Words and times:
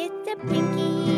It's 0.00 0.28
a 0.30 0.36
Pinky 0.46 1.17